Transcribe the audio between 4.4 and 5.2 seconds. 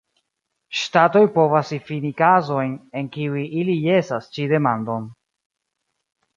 demandon.